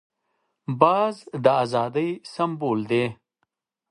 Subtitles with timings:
[0.81, 3.05] باز د آزادۍ سمبول دی